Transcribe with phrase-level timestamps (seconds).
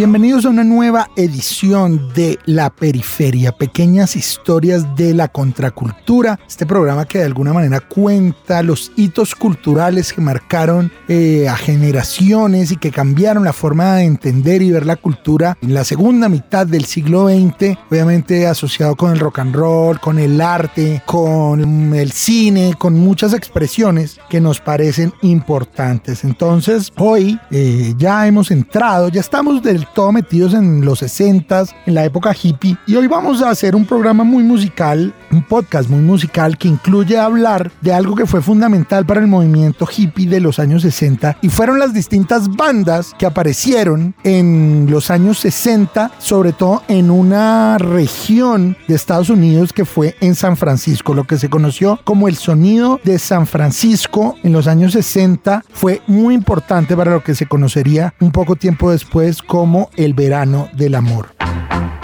[0.00, 7.04] Bienvenidos a una nueva edición de La Periferia, pequeñas historias de la contracultura, este programa
[7.04, 12.90] que de alguna manera cuenta los hitos culturales que marcaron eh, a generaciones y que
[12.90, 17.28] cambiaron la forma de entender y ver la cultura en la segunda mitad del siglo
[17.28, 22.94] XX, obviamente asociado con el rock and roll, con el arte, con el cine, con
[22.98, 26.24] muchas expresiones que nos parecen importantes.
[26.24, 31.50] Entonces, hoy eh, ya hemos entrado, ya estamos del todo metidos en los 60
[31.86, 32.76] en la época hippie.
[32.86, 37.18] Y hoy vamos a hacer un programa muy musical, un podcast muy musical que incluye
[37.18, 41.48] hablar de algo que fue fundamental para el movimiento hippie de los años 60 y
[41.48, 48.76] fueron las distintas bandas que aparecieron en los años 60, sobre todo en una región
[48.86, 53.00] de Estados Unidos que fue en San Francisco, lo que se conoció como el sonido
[53.04, 58.14] de San Francisco en los años 60 fue muy importante para lo que se conocería
[58.20, 61.28] un poco tiempo después como el verano del amor.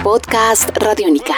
[0.02, 1.34] Podcast Radiónica.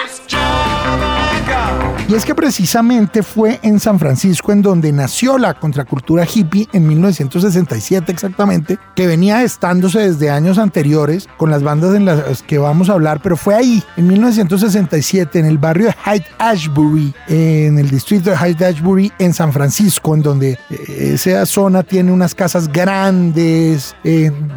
[2.08, 6.86] Y es que precisamente fue en San Francisco en donde nació la contracultura hippie en
[6.88, 12.88] 1967 exactamente, que venía estándose desde años anteriores con las bandas en las que vamos
[12.88, 17.90] a hablar, pero fue ahí, en 1967, en el barrio de Hyde Ashbury, en el
[17.90, 22.72] distrito de Hyde Ashbury, en San Francisco, en donde eh, esa zona tiene unas casas
[22.72, 23.94] grandes,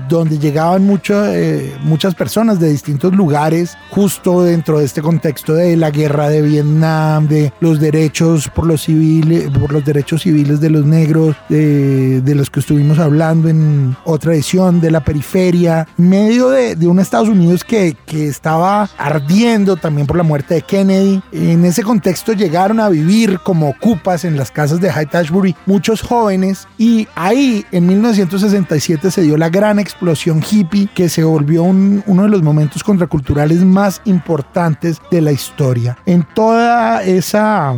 [0.08, 5.92] donde llegaban eh, muchas personas de distintos lugares, justo dentro de este contexto de la
[5.92, 10.84] guerra de Vietnam, de los derechos por los civiles, por los derechos civiles de los
[10.84, 17.00] negros, de, los que estuvimos hablando en otra edición, de la periferia, medio de, un
[17.00, 21.22] Estados Unidos que, que estaba ardiendo también por la muerte de Kennedy.
[21.32, 26.02] En ese contexto llegaron a vivir como ocupas en las casas de High Ashbury muchos
[26.02, 32.24] jóvenes y ahí en 1967 se dio la gran explosión hippie que se volvió uno
[32.24, 35.98] de los momentos contraculturales más importantes de la historia.
[36.06, 37.74] En toda esa esa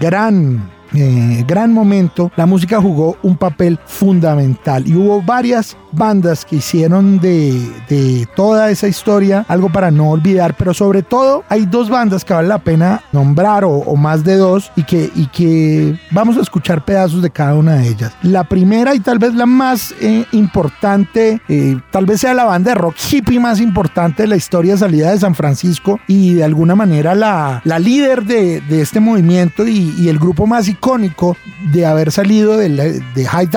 [0.00, 6.56] gran eh, gran momento, la música jugó un papel fundamental y hubo varias bandas que
[6.56, 12.24] hicieron de, toda esa historia algo para no olvidar, pero sobre todo hay dos bandas
[12.24, 16.40] que vale la pena nombrar o, más de dos y que, y que vamos a
[16.40, 18.12] escuchar pedazos de cada una de ellas.
[18.22, 22.72] La primera y tal vez la más eh, importante, eh, tal vez sea la banda
[22.72, 26.74] de rock hippie más importante de la historia salida de San Francisco y de alguna
[26.74, 31.36] manera la, la líder de, este movimiento y, y el grupo más icónico
[31.72, 33.48] de haber salido de, de High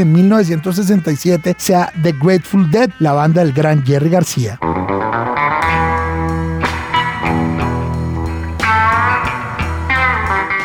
[0.00, 4.58] en 1967 sea The Grateful Dead, la banda del gran Jerry García.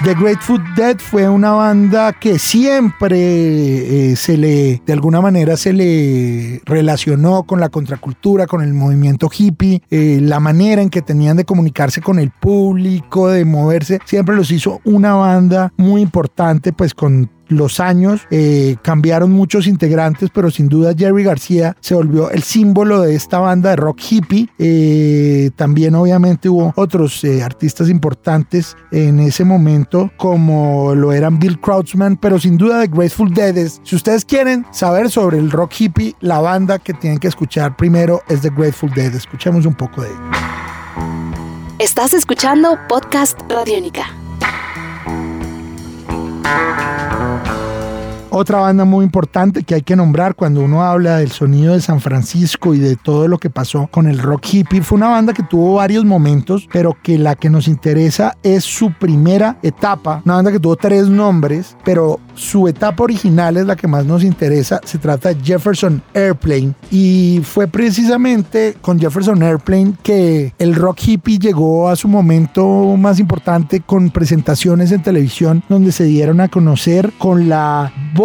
[0.03, 5.71] The Grateful Dead fue una banda que siempre eh, se le, de alguna manera, se
[5.71, 11.37] le relacionó con la contracultura, con el movimiento hippie, eh, la manera en que tenían
[11.37, 16.93] de comunicarse con el público, de moverse, siempre los hizo una banda muy importante, pues
[16.93, 22.43] con los años eh, cambiaron muchos integrantes, pero sin duda Jerry García se volvió el
[22.43, 24.49] símbolo de esta banda de rock hippie.
[24.57, 31.59] Eh, también obviamente hubo otros eh, artistas importantes en ese momento, como lo eran Bill
[31.59, 33.53] Krautzman, pero sin duda The Grateful Dead
[33.83, 38.21] si ustedes quieren saber sobre el rock hippie, la banda que tienen que escuchar primero
[38.27, 39.13] es The Grateful Dead.
[39.13, 40.19] Escuchemos un poco de ello.
[41.79, 44.07] Estás escuchando Podcast Radiónica.
[48.35, 52.01] Otra banda muy importante que hay que nombrar cuando uno habla del sonido de San
[52.01, 55.43] Francisco y de todo lo que pasó con el rock hippie fue una banda que
[55.43, 60.23] tuvo varios momentos, pero que la que nos interesa es su primera etapa.
[60.25, 64.23] Una banda que tuvo tres nombres, pero su etapa original es la que más nos
[64.23, 64.81] interesa.
[64.83, 71.37] Se trata de Jefferson Airplane y fue precisamente con Jefferson Airplane que el rock hippie
[71.37, 77.13] llegó a su momento más importante con presentaciones en televisión donde se dieron a conocer
[77.19, 78.22] con la voz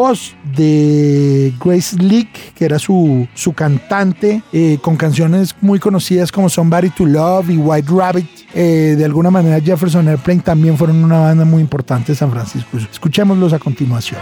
[0.57, 6.91] de Grace Leak, que era su, su cantante, eh, con canciones muy conocidas como Somebody
[6.91, 8.29] to Love y White Rabbit.
[8.55, 12.79] Eh, de alguna manera Jefferson Airplane también fueron una banda muy importante de San Francisco.
[12.79, 14.21] Escuchémoslos a continuación.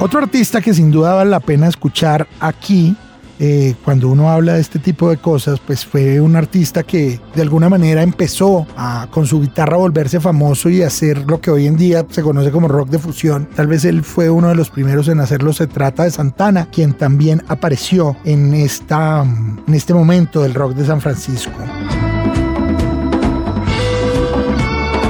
[0.00, 2.96] Otro artista que sin duda vale la pena escuchar aquí
[3.38, 7.42] eh, cuando uno habla de este tipo de cosas, pues fue un artista que de
[7.42, 11.76] alguna manera empezó a con su guitarra volverse famoso y hacer lo que hoy en
[11.76, 13.48] día se conoce como rock de fusión.
[13.54, 15.52] Tal vez él fue uno de los primeros en hacerlo.
[15.52, 20.86] Se trata de Santana, quien también apareció en, esta, en este momento del rock de
[20.86, 21.52] San Francisco.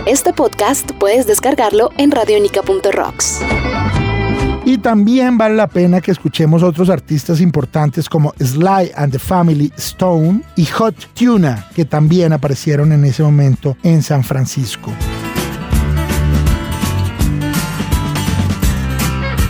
[0.06, 3.40] Este podcast puedes descargarlo en radionica.rocks.
[4.82, 10.42] También vale la pena que escuchemos otros artistas importantes como Sly and the Family Stone
[10.56, 14.92] y Hot Tuna, que también aparecieron en ese momento en San Francisco.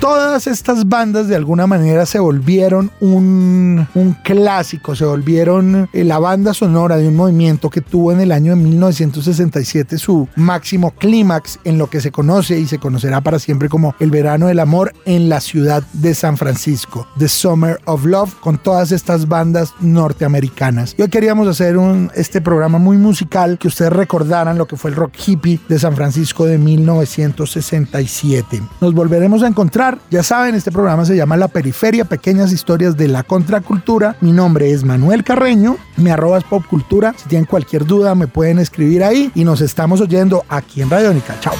[0.09, 3.87] Todas estas bandas de alguna manera se volvieron un,
[4.25, 8.57] clásico, se volvieron eh, la banda sonora de un movimiento que tuvo en el año
[8.57, 13.69] de 1967 su máximo clímax en lo que se conoce y se conocerá para siempre
[13.69, 18.35] como el verano del amor en la ciudad de San Francisco, The Summer of Love,
[18.41, 20.95] con todas estas bandas norteamericanas.
[20.97, 24.91] Y hoy queríamos hacer un, este programa muy musical que ustedes recordaran lo que fue
[24.91, 28.63] el rock hippie de San Francisco de 1967.
[28.81, 33.09] Nos volveremos a encontrar ya saben, este programa se llama La Periferia, pequeñas historias de
[33.09, 34.17] la contracultura.
[34.21, 37.15] Mi nombre es Manuel Carreño, mi arroba es popcultura.
[37.17, 41.37] Si tienen cualquier duda me pueden escribir ahí y nos estamos oyendo aquí en Radiónica.
[41.41, 41.55] Chao.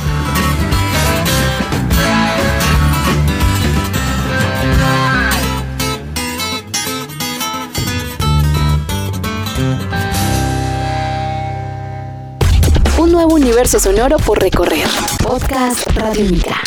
[13.19, 14.87] Nuevo universo sonoro por recorrer.
[15.21, 16.63] Podcast Radiónica.